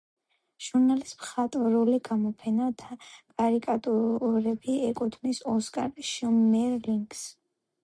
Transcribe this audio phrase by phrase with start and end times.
[0.67, 7.25] ჟურნალის მხატვრული გაფორმება და კარიკატურები ეკუთვნის ოსკარ შმერლინგს.